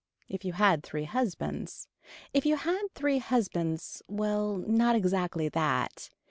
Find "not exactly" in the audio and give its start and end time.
4.57-5.47